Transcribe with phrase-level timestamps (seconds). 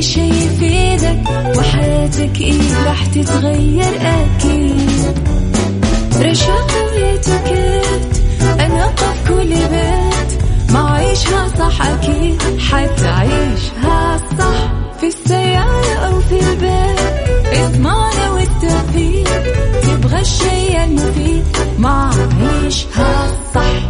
[0.00, 1.20] شي يفيدك
[1.58, 4.90] وحياتك إيه راح تتغير أكيد.
[6.22, 8.22] رشاق ويتوكيت
[8.60, 17.00] أنا قف كل بيت ما عيشها صح أكيد حتعيشها صح في السيارة أو في البيت.
[17.52, 19.42] اسمعنا والتوفيق
[19.82, 21.44] تبغى الشيء المفيد
[21.78, 22.10] ما
[22.62, 23.89] عيشها صح.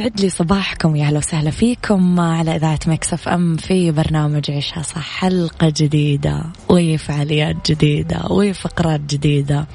[0.00, 5.18] يسعد لي صباحكم يا أهلا وسهلا فيكم على إذاعة مكسف أم في برنامج عيشها صح
[5.18, 9.66] حلقة جديدة وفعاليات جديدة وفقرات جديدة.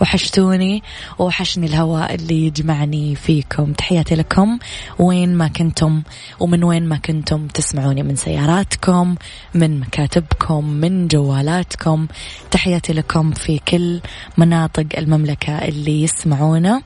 [0.00, 0.82] وحشتوني
[1.18, 3.72] وحشني الهواء اللي يجمعني فيكم.
[3.72, 4.58] تحياتي لكم
[4.98, 6.02] وين ما كنتم
[6.40, 9.14] ومن وين ما كنتم تسمعوني من سياراتكم
[9.54, 12.06] من مكاتبكم من جوالاتكم.
[12.50, 14.00] تحياتي لكم في كل
[14.38, 16.82] مناطق المملكة اللي يسمعونا.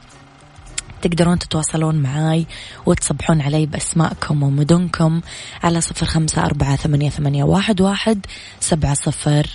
[1.04, 2.46] تقدرون تتواصلون معاي
[2.86, 5.20] وتصبحون علي بأسماءكم ومدنكم
[5.62, 8.26] على صفر خمسة أربعة ثمانية, ثمانية واحد, واحد
[8.60, 9.46] سبعة صفر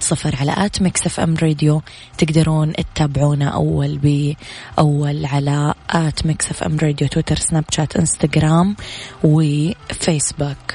[0.00, 1.82] صفر على at Mix FM Radio.
[2.18, 8.76] تقدرون تتابعونا أول بأول على at Mix FM Radio تويتر سناب شات إنستغرام
[9.24, 10.74] وفيسبوك.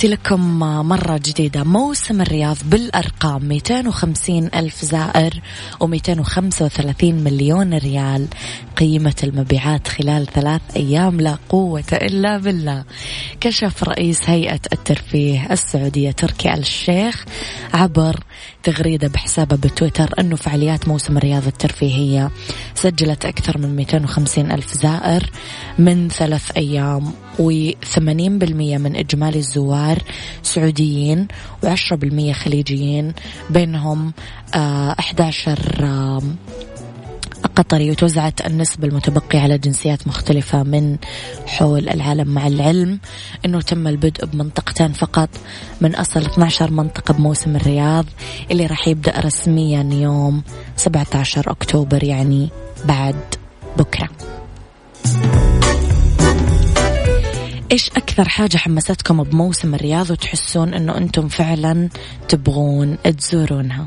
[0.00, 1.64] تحياتي لكم مرة جديدة.
[1.64, 5.40] موسم الرياض بالأرقام 250 ألف زائر
[5.84, 8.26] و235 مليون ريال.
[8.76, 12.84] قيمة المبيعات خلال ثلاث أيام لا قوة إلا بالله.
[13.40, 17.24] كشف رئيس هيئة الترفيه السعودية تركي الشيخ
[17.74, 18.20] عبر
[18.62, 22.30] تغريدة بحسابه بتويتر أنه فعاليات موسم الرياض الترفيهية
[22.74, 25.30] سجلت أكثر من 250 ألف زائر
[25.78, 29.98] من ثلاث أيام و80% من إجمالي الزوار
[30.42, 31.28] سعوديين
[31.66, 33.12] و10% خليجيين
[33.50, 34.12] بينهم
[34.54, 36.22] آه 11 آه
[37.46, 40.96] قطري وتوزعت النسبة المتبقية على جنسيات مختلفة من
[41.46, 42.98] حول العالم مع العلم
[43.44, 45.28] أنه تم البدء بمنطقتين فقط.
[45.80, 48.06] من أصل 12 منطقة بموسم الرياض
[48.50, 50.42] اللي راح يبدأ رسميا يوم
[50.76, 52.48] 17 أكتوبر يعني
[52.84, 53.16] بعد
[53.78, 54.08] بكرة.
[57.72, 61.88] إيش أكثر حاجة حمستكم بموسم الرياض وتحسون إنه أنتم فعلا
[62.28, 63.86] تبغون تزورونها؟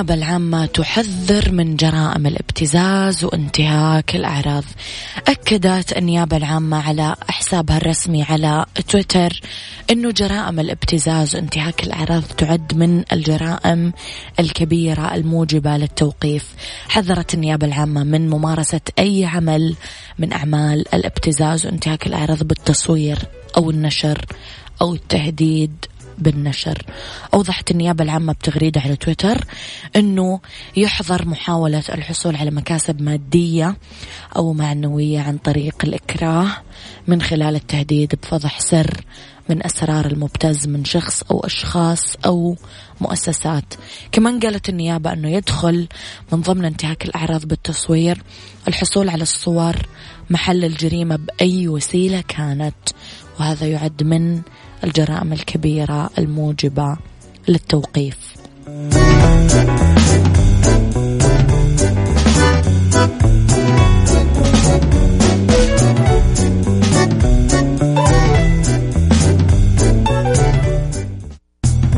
[0.00, 4.64] النيابة العامة تحذر من جرائم الابتزاز وانتهاك الأعراض.
[5.28, 9.40] أكدت النيابة العامة على حسابها الرسمي على تويتر
[9.90, 13.92] أنه جرائم الابتزاز وانتهاك الأعراض تعد من الجرائم
[14.38, 16.54] الكبيرة الموجبة للتوقيف.
[16.88, 19.74] حذرت النيابة العامة من ممارسة أي عمل
[20.18, 23.18] من أعمال الابتزاز وانتهاك الأعراض بالتصوير
[23.56, 24.24] أو النشر
[24.82, 25.84] أو التهديد
[26.20, 26.82] بالنشر.
[27.34, 29.44] أوضحت النيابة العامة بتغريدة على تويتر
[29.96, 30.40] أنه
[30.76, 33.76] يحظر محاولة الحصول على مكاسب مادية
[34.36, 36.48] أو معنوية عن طريق الإكراه
[37.06, 39.04] من خلال التهديد بفضح سر
[39.48, 42.56] من أسرار المبتز من شخص أو أشخاص أو
[43.00, 43.74] مؤسسات.
[44.12, 45.88] كمان قالت النيابة أنه يدخل
[46.32, 48.22] من ضمن انتهاك الأعراض بالتصوير
[48.68, 49.76] الحصول على الصور
[50.30, 52.74] محل الجريمة بأي وسيلة كانت
[53.40, 54.42] وهذا يعد من
[54.84, 56.96] الجرائم الكبيرة الموجبة
[57.48, 58.16] للتوقيف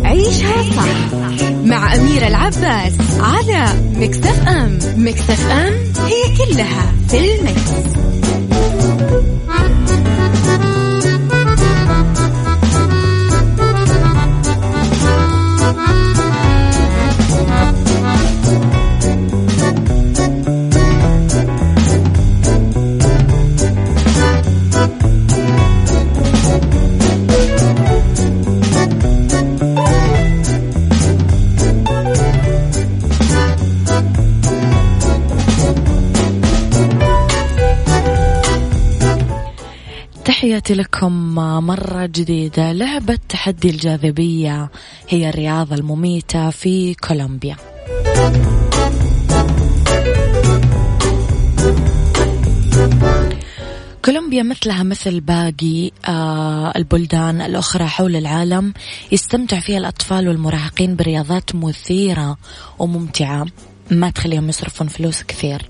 [0.04, 5.72] عيشها صح مع أميرة العباس على مكتف أم مكتف أم
[6.06, 7.72] هي كلها في المكس.
[40.62, 41.34] تحياتي لكم
[41.66, 42.72] مرة جديدة.
[42.72, 44.70] لعبة تحدي الجاذبية
[45.08, 47.56] هي الرياضة المميتة في كولومبيا.
[54.04, 58.72] كولومبيا مثلها مثل باقي آه البلدان الأخرى حول العالم
[59.12, 62.36] يستمتع فيها الأطفال والمراهقين برياضات مثيرة
[62.78, 63.46] وممتعة.
[63.90, 65.66] ما تخليهم يصرفون فلوس كثير.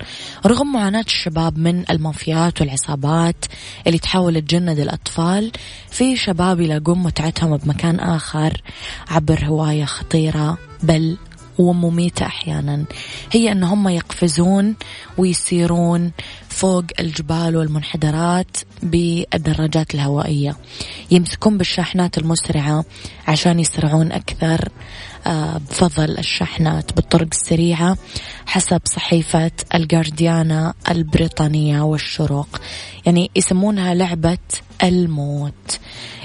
[0.46, 3.44] رغم معاناة الشباب من المافيات والعصابات
[3.86, 5.52] اللي تحاول تجند الأطفال
[5.90, 8.62] في شباب يلاقون متعتهم بمكان آخر
[9.08, 11.16] عبر هواية خطيرة بل
[11.58, 12.84] ومميتة أحيانا.
[13.32, 14.74] هي أن هم يقفزون
[15.18, 16.12] ويسيرون
[16.48, 20.56] فوق الجبال والمنحدرات بالدراجات الهوائية.
[21.10, 22.84] يمسكون بالشاحنات المسرعة
[23.28, 24.68] عشان يسرعون أكثر
[25.26, 27.96] آه، بفضل الشحنات بالطرق السريعة
[28.46, 32.60] حسب صحيفة الجارديانا البريطانية والشروق.
[33.06, 34.38] يعني يسمونها لعبة
[34.82, 35.78] الموت.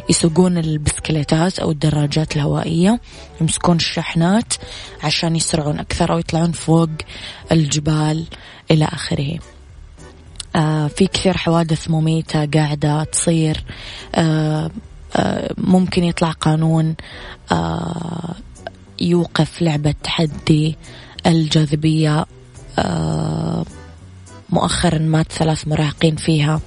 [0.09, 3.00] يسوقون البسكليتات أو الدراجات الهوائية
[3.42, 4.54] يمسكون الشحنات
[5.04, 6.89] عشان يسرعون أكثر أو يطلعون فوق
[7.51, 8.25] الجبال
[8.71, 9.39] إلى آخره.
[10.56, 13.64] آه في كثير حوادث مميتة قاعدة تصير.
[14.16, 14.71] آه
[15.16, 16.95] آه ممكن يطلع قانون
[17.52, 18.35] آه
[19.02, 20.76] يوقف لعبة تحدي
[21.26, 22.26] الجاذبية
[22.80, 23.66] آه
[24.49, 26.61] مؤخرا مات ثلاث مراهقين فيها.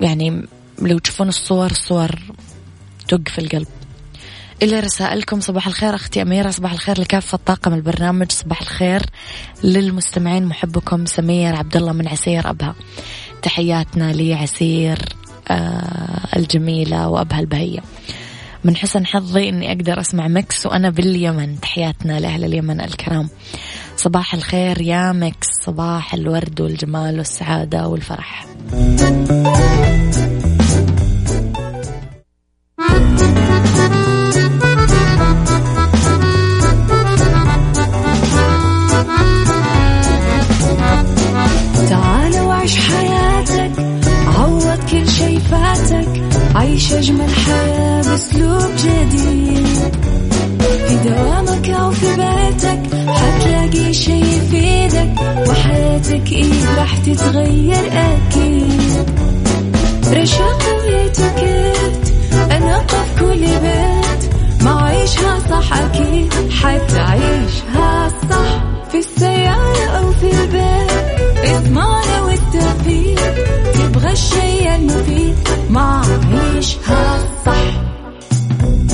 [0.00, 0.42] يعني
[0.80, 2.10] لو تشوفون الصور الصور
[3.08, 3.66] توقف القلب.
[4.62, 9.02] إلى رسائلكم صباح الخير أختي أميرة صباح الخير لكافة طاقم البرنامج صباح الخير
[9.64, 12.74] للمستمعين محبكم سمير عبد الله من عسير أبها.
[13.42, 14.98] تحياتنا لعسير
[15.48, 17.80] آه الجميلة وأبها البهية.
[18.64, 21.60] من حسن حظي أني أقدر أسمع Mix وأنا باليمن.
[21.60, 23.28] تحياتنا لأهل اليمن الكرام.
[23.96, 28.46] صباح الخير يا Mix صباح الورد والجمال والسعادة والفرح.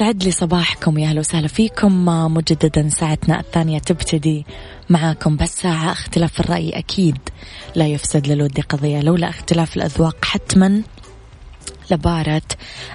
[0.00, 0.98] يسعد لي صباحكم.
[0.98, 2.04] يا أهلا وسهلا فيكم.
[2.34, 4.46] مجددا ساعتنا الثانية تبتدي
[4.90, 5.36] معاكم.
[5.36, 7.18] بس ساعة اختلاف الرأي أكيد
[7.74, 9.00] لا يفسد للود قضية.
[9.00, 10.82] لولا اختلاف الأذواق حتما
[11.90, 12.42] لبارة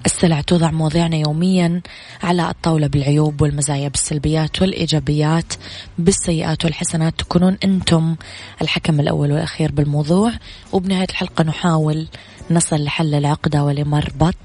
[0.06, 1.82] السلع توضع مواضيعنا يوميا
[2.24, 5.54] على الطاولة بالعيوب والمزايا بالسلبيات والإيجابيات
[5.98, 7.20] بالسيئات والحسنات.
[7.20, 8.16] تكونون أنتم
[8.62, 10.32] الحكم الأول والأخير بالموضوع.
[10.72, 12.08] وبنهاية الحلقة نحاول
[12.52, 14.36] نصل لحل العقدة ولمربط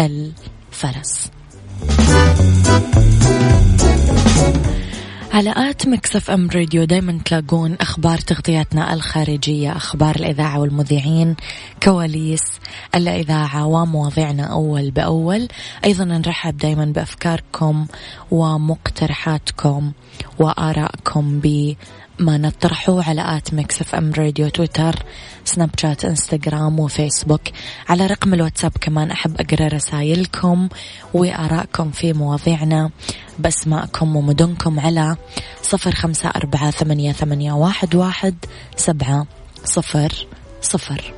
[0.00, 1.30] الفرس.
[5.38, 11.36] على at Mix FM Radio دايما تلاقون أخبار تغطياتنا الخارجية أخبار الإذاعة والمذيعين
[11.82, 12.44] كواليس
[12.94, 15.48] الإذاعة ومواضيعنا أول بأول.
[15.84, 17.86] أيضا نرحب دايما بأفكاركم
[18.30, 19.92] ومقترحاتكم
[20.38, 21.74] وآرائكم ب
[22.20, 24.94] ما نطرحه على at Mix FM Radio تويتر
[25.44, 27.40] سناب شات انستغرام وفيسبوك
[27.88, 30.68] على رقم الواتساب كمان أحب أقرأ رسائلكم
[31.14, 32.90] وآرائكم في مواضيعنا.
[33.38, 35.16] بأسماءكم ومدنكم على
[35.62, 38.34] صفر خمسة أربعة ثمانية, ثمانية واحد, واحد
[38.76, 39.26] سبعة
[39.64, 40.26] صفر
[40.62, 41.17] صفر.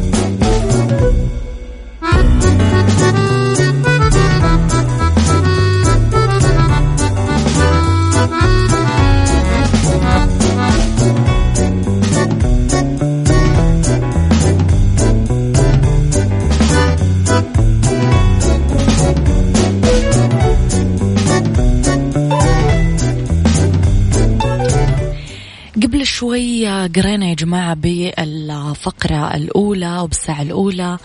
[28.81, 30.97] بالفقرة الأولى وبالساعة الأولى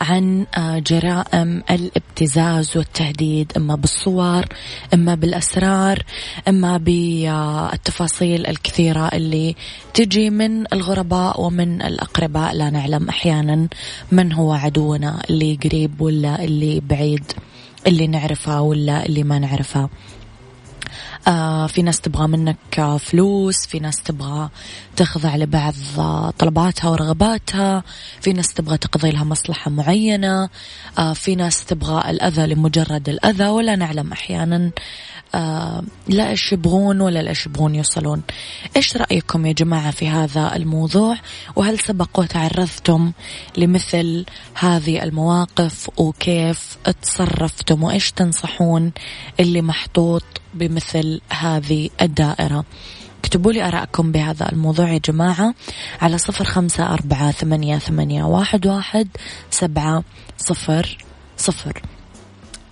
[0.00, 4.44] عن جرائم الابتزاز والتهديد إما بالصور
[4.94, 6.02] إما بالأسرار
[6.48, 9.56] إما بالتفاصيل الكثيرة اللي
[9.94, 13.68] تجي من الغرباء ومن الأقرباء لا نعلم أحيانا
[14.12, 17.32] من هو عدونا اللي قريب ولا اللي بعيد
[17.86, 19.80] اللي نعرفه ولا اللي ما نعرفه.
[19.80, 19.88] آه
[21.68, 24.48] في ناس تبغى منك فلوس في ناس تبغى
[24.96, 25.74] تخضع لبعض
[26.38, 27.82] طلباتها ورغباتها
[28.20, 30.48] في ناس تبغى تقضي لها مصلحة معينة
[30.98, 34.70] آه في ناس تبغى الأذى لمجرد الأذى ولا نعلم أحيانا
[35.34, 38.22] آه لا إيش يبغون ولا لا يبغون يوصلون.
[38.76, 41.16] إيش رأيكم يا جماعة في هذا الموضوع؟
[41.56, 43.12] وهل سبق وتعرضتم
[43.56, 48.92] لمثل هذه المواقف؟ وكيف تصرفتم وإيش تنصحون
[49.40, 52.64] اللي محطوط بمثل هذه الدائرة.
[53.20, 55.54] اكتبوا لي أراءكم بهذا الموضوع يا جماعة
[56.02, 59.08] على صفر خمسة أربعة ثمانية, ثمانية واحد, واحد
[59.50, 60.04] سبعة
[60.38, 60.98] صفر
[61.36, 61.82] صفر.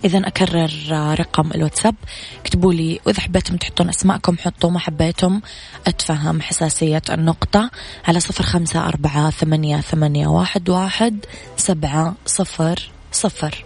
[0.05, 0.71] إذا أكرر
[1.19, 1.95] رقم الواتساب.
[2.41, 5.41] اكتبوا لي وإذا حبيتم تحطون أسماءكم حطوا ما حبيتم
[5.87, 7.71] أتفهم حساسية النقطة
[8.07, 11.25] على صفر خمسة أربعة ثمانية, ثمانية واحد, واحد
[11.57, 13.65] سبعة صفر صفر.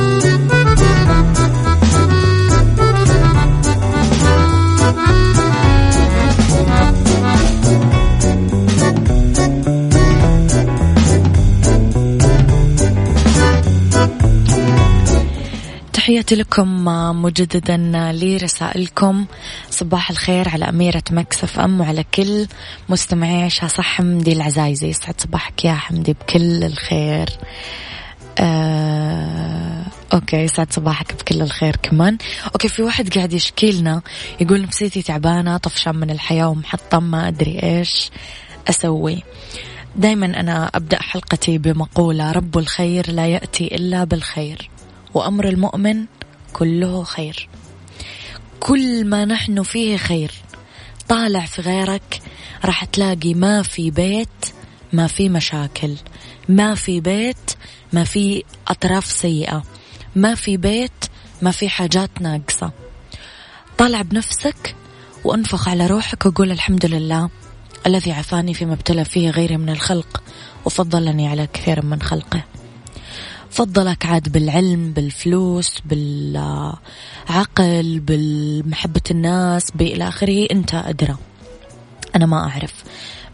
[16.01, 16.85] تحياتي لكم
[17.21, 17.77] مجددا
[18.13, 19.25] لرسائلكم.
[19.69, 22.47] صباح الخير على أميرة Mix FM وعلى كل
[22.89, 27.29] مستمعي عيشها صح حمدي العزايزي يسعد صباحك يا حمدي بكل الخير.
[28.39, 32.17] آه، okay يسعد صباحك بكل الخير كمان.
[32.45, 34.01] okay في واحد قاعد يشكي لنا
[34.39, 38.09] يقول نفسيتي تعبانة طفشان من الحياة ومحطم ما أدري إيش
[38.69, 39.23] أسوي.
[39.95, 44.70] دائما أنا أبدأ حلقتي بمقولة رب الخير لا يأتي إلا بالخير.
[45.13, 46.05] وأمر المؤمن
[46.53, 47.49] كله خير.
[48.59, 50.31] كل ما نحن فيه خير.
[51.09, 52.21] طالع في غيرك
[52.65, 54.29] راح تلاقي ما في بيت
[54.93, 55.95] ما في مشاكل.
[56.49, 57.51] ما في بيت
[57.93, 59.63] ما في أطراف سيئة.
[60.15, 61.05] ما في بيت
[61.41, 62.71] ما في حاجات ناقصة.
[63.77, 64.75] طالع بنفسك
[65.23, 67.29] وانفخ على روحك وقول الحمد لله
[67.85, 70.23] الذي عافاني فيما ابتلى فيه غيري من الخلق
[70.65, 72.43] وفضلني على كثير من خلقه.
[73.51, 76.79] فضلك عاد بالعلم بالفلوس بالعقل
[77.99, 80.47] بالمحبة الناس بإلى آخره.
[80.51, 81.17] أنت أدرى.
[82.15, 82.73] أنا ما أعرف.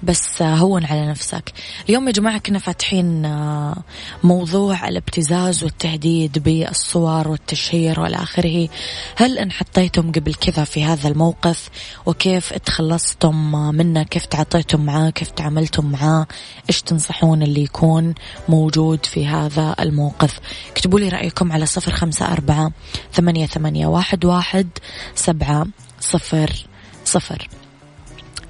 [0.04, 1.54] بس هون على نفسك.
[1.89, 3.75] اليوم يا جماعة كنا فاتحين آه،
[4.24, 8.70] موضوع الابتزاز والتهديد بالصور والتشهير والى آخره.
[9.16, 11.70] هل انحطيتم قبل كذا في هذا الموقف؟
[12.06, 16.27] وكيف تخلصتم منه؟ كيف تعاطيتم معاه؟ كيف تعاملتم معاه؟
[16.70, 18.13] إيش تنصحون اللي يكون
[18.50, 20.39] موجود في هذا الموقف؟
[20.72, 22.72] اكتبوا لي رأيكم على صفر خمسة أربعة
[23.13, 24.68] ثمانية, ثمانية واحد, واحد
[25.16, 25.68] سبعة
[26.00, 26.66] صفر
[27.06, 27.48] صفر.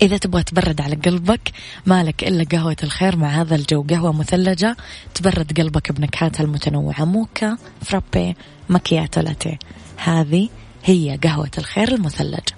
[0.02, 1.52] إذا تبغى تبرد على قلبك
[1.86, 3.84] مالك إلا قهوة الخير مع هذا الجو.
[3.90, 4.78] قهوة مثلجة
[5.14, 7.06] تبرد قلبك بنكهاتها المتنوعة.
[7.06, 8.36] موكا فرابي
[8.70, 9.60] مكياتو لاتيه.
[9.98, 10.50] هذه
[10.84, 12.58] هي قهوة الخير المثلجة.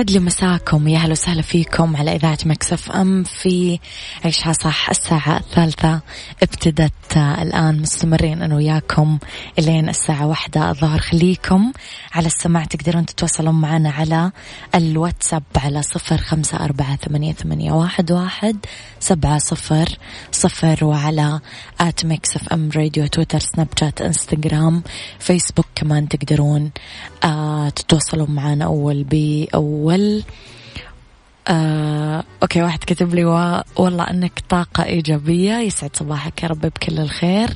[0.00, 0.88] يسعد لي مساكم.
[0.88, 3.78] يا أهلا وسهلا فيكم على إذاعة Mix FM في
[4.24, 6.00] عيشها صح الساعة الثالثة.
[6.42, 9.18] ابتدت الآن مستمرين أنا وياكم
[9.58, 10.70] إلين الساعة واحدة.
[10.70, 11.72] الظهر خليكم
[12.12, 14.32] على السماع تقدرون تتواصلون معنا على
[14.74, 18.56] الواتساب على صفر خمسة أربعة ثمانية, ثمانية واحد, واحد
[19.00, 19.88] سبعة صفر
[20.32, 21.40] صفر وعلى
[21.80, 24.82] at Mix FM Radio تويتر سناب شات انستغرام
[25.18, 26.70] فيسبوك كمان تقدرون
[27.24, 29.89] آه تتواصلون معنا أول بأول.
[29.89, 29.89] أول
[31.48, 33.62] آه، أوكي واحد كتب لي و...
[33.76, 37.48] والله أنك طاقة إيجابية يسعد صباحك يا رب بكل الخير.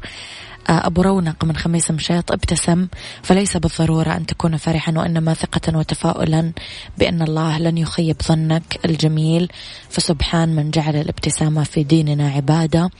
[0.68, 2.88] آه، أبو رونق من خميس مشيط ابتسم
[3.22, 6.52] فليس بالضرورة أن تكون فرحا وإنما ثقة وتفاؤلا
[6.98, 9.52] بأن الله لن يخيب ظنك الجميل.
[9.90, 12.90] فسبحان من جعل الابتسامة في ديننا عبادة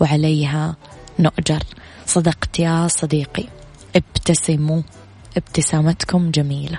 [0.00, 0.76] وعليها
[1.18, 1.62] نؤجر.
[2.06, 3.44] صدقت يا صديقي
[3.96, 4.82] ابتسموا
[5.36, 6.78] ابتسامتكم جميلة.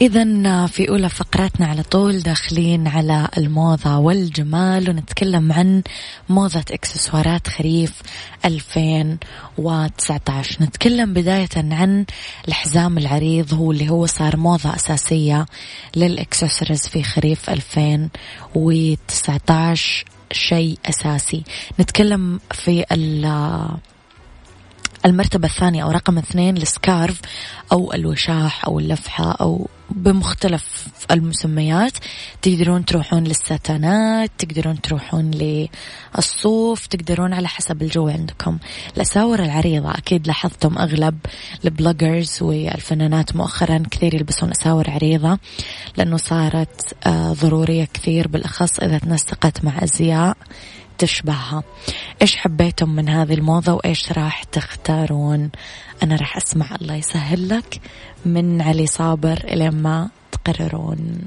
[0.00, 5.82] إذا في أولى فقراتنا على طول داخلين على الموضة والجمال ونتكلم عن
[6.28, 8.02] موضة إكسسوارات خريف
[8.44, 12.04] 2019 نتكلم بداية عن
[12.48, 15.46] الحزام العريض هو اللي هو صار موضة أساسية
[15.96, 21.44] للإكسسوارز في خريف 2019 شيء أساسي.
[21.80, 22.84] نتكلم في
[25.06, 27.20] المرتبة الثانية أو رقم اثنين السكارف
[27.72, 31.92] أو الوشاح أو اللفحة أو بمختلف المسميات.
[32.42, 38.58] تقدرون تروحون للستانات تقدرون تروحون للصوف تقدرون على حسب الجو عندكم.
[38.96, 41.18] الأساور العريضة أكيد لاحظتم أغلب
[41.64, 45.38] البلوجرز والفنانات مؤخرا كثير يلبسون أساور عريضة
[45.96, 50.36] لأنه صارت آه، ضرورية كثير بالأخص إذا تنسقت مع أزياء
[50.98, 51.62] تشبهها.
[52.22, 55.50] إيش حبيتم من هذه الموضة وإيش راح تختارون؟
[56.02, 57.80] أنا راح أسمع الله يسهل لك
[58.26, 61.20] من علي صابر إلى ما تقررون.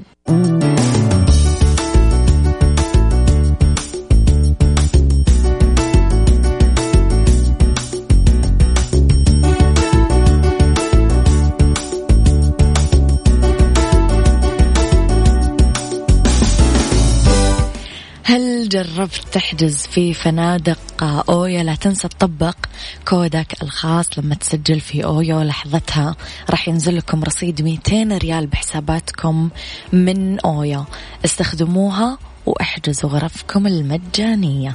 [19.02, 20.78] هل جربت تحجز في فنادق
[21.30, 22.56] أويا لا تنسى تطبق
[23.08, 26.16] كودك الخاص لما تسجل في أويا لحظتها.
[26.50, 29.48] راح ينزل لكم رصيد 200 ريال بحساباتكم
[29.92, 30.84] من أويا.
[31.24, 34.74] استخدموها وأحجزوا غرفكم المجانية.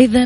[0.00, 0.24] إذا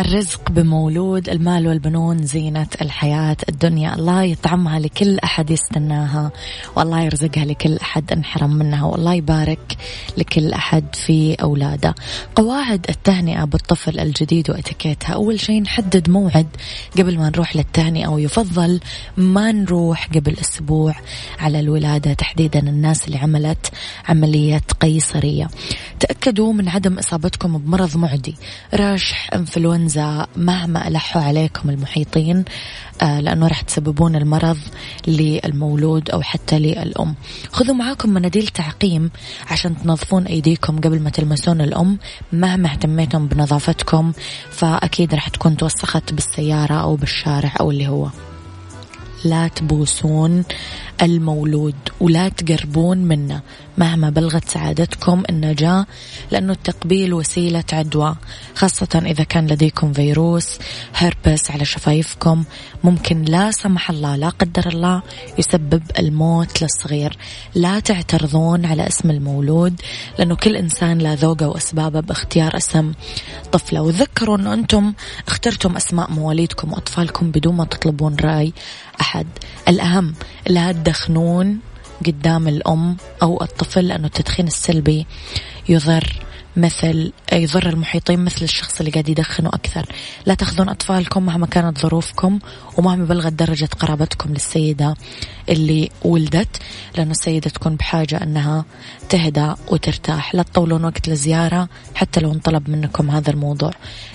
[0.00, 6.32] الرزق بمولود المال والبنون زينة الحياة الدنيا الله يطعمها لكل أحد يستناها
[6.76, 9.76] والله يرزقها لكل أحد انحرم منها والله يبارك
[10.18, 11.94] لكل أحد في أولاده.
[12.36, 15.14] قواعد التهنئة بالطفل الجديد وإتيكيتها.
[15.14, 16.46] أول شيء نحدد موعد
[16.98, 18.80] قبل ما نروح للتهنئة ويفضل
[19.16, 20.94] ما نروح قبل أسبوع
[21.38, 23.72] على الولادة تحديدا الناس اللي عملت
[24.08, 25.48] عملية قيصرية.
[26.00, 28.36] تأكدوا من عدم إصابتكم بمرض معدي.
[29.00, 32.44] رشح انفلونزا مهما ألحوا عليكم المحيطين
[33.02, 34.58] آه، لأنه راح تسببون المرض
[35.06, 37.14] للمولود أو حتى للأم.
[37.52, 39.10] خذوا معاكم مناديل تعقيم
[39.50, 41.98] عشان تنظفون أيديكم قبل ما تلمسون الأم
[42.32, 44.12] مهما اهتميتم بنظافتكم
[44.50, 48.08] فأكيد راح تكون توسخت بالسيارة أو بالشارع أو اللي هو.
[49.24, 50.44] لا تبوسون
[51.02, 51.74] المولود.
[52.00, 53.40] ولا تقربون منه.
[53.78, 55.86] مهما بلغت سعادتكم النجاة
[56.30, 58.16] لأنه التقبيل وسيلة عدوى.
[58.54, 60.58] خاصة إذا كان لديكم فيروس
[60.94, 62.44] هربس على شفايفكم.
[62.84, 65.02] ممكن لا سمح الله لا قدر الله
[65.38, 67.16] يسبب الموت للصغير.
[67.54, 69.80] لا تعترضون على اسم المولود
[70.18, 72.92] لأنه كل إنسان له ذوقه وأسبابه باختيار اسم
[73.52, 73.82] طفله.
[73.82, 74.92] وذكروا أنه أنتم
[75.28, 78.52] اخترتم أسماء مواليدكم وأطفالكم بدون ما تطلبون رأي
[79.00, 79.26] أحد.
[79.68, 80.14] الأهم
[80.46, 81.60] لا تدخنون
[82.06, 85.06] قدام الأم أو الطفل لأنه التدخين السلبي
[85.68, 86.19] يضر
[86.56, 89.86] مثل يضر المحيطين مثل الشخص اللي قاعد يدخن أكثر.
[90.26, 92.38] لا تأخذون أطفالكم مهما كانت ظروفكم
[92.78, 94.94] ومهما بلغت درجة قرابتكم للسيدة
[95.48, 96.56] اللي ولدت
[96.96, 98.64] لأنه السيدة تكون بحاجة أنها
[99.08, 100.34] تهدى وترتاح.
[100.34, 103.70] لا تطولون وقت الزيارة حتى لو انطلب منكم هذا الموضوع.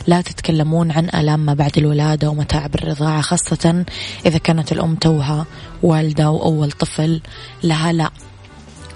[0.08, 3.86] لا تتكلمون عن آلام ما بعد الولادة ومتاعب الرضاعة خاصة
[4.26, 5.46] إذا كانت الأم توها
[5.84, 7.22] والدة وأول طفل.
[7.64, 8.10] لها لا.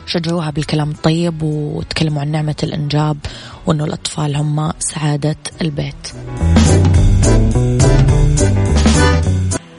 [0.09, 3.17] شجعوها بالكلام الطيب وتكلموا عن نعمة الإنجاب
[3.65, 6.07] وأنه الأطفال هم سعادة البيت.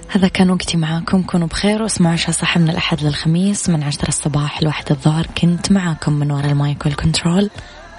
[0.08, 1.22] هذا كان وقتي معاكم.
[1.22, 5.26] كونوا بخير واسمعوا عشاء صح من الأحد للخميس من عشرة الصباح لواحد الظهر.
[5.26, 7.50] كنت معاكم من وراء المايك والكنترول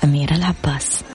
[0.03, 1.03] أميرة العباس.